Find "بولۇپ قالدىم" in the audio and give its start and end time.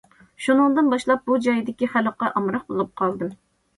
2.73-3.37